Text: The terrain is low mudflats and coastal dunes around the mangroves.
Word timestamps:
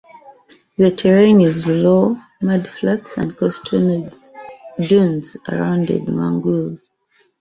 The 0.79 0.89
terrain 0.89 1.41
is 1.41 1.67
low 1.67 2.17
mudflats 2.41 3.17
and 3.19 3.37
coastal 3.37 4.09
dunes 4.79 5.37
around 5.47 5.89
the 5.89 5.99
mangroves. 6.11 6.89